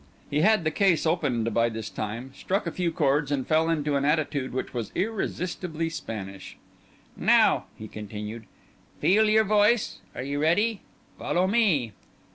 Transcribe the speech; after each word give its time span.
He 0.31 0.41
had 0.41 0.63
the 0.63 0.71
case 0.71 1.05
opened 1.05 1.53
by 1.53 1.69
this 1.69 1.87
time, 1.91 2.31
struck 2.33 2.65
a 2.65 2.71
few 2.71 2.91
chords, 2.91 3.31
and 3.31 3.45
fell 3.45 3.69
into 3.69 3.95
an 3.95 4.03
attitude 4.03 4.51
which 4.51 4.73
was 4.73 4.91
irresistibly 4.95 5.91
Spanish. 5.91 6.57
"Now," 7.15 7.65
he 7.77 7.87
continued, 7.87 8.45
"feel 8.99 9.29
your 9.29 9.43
voice. 9.43 9.99
Are 10.15 10.23
you 10.23 10.41
ready? 10.41 10.81
Follow 11.19 11.45
me!" 11.45 11.93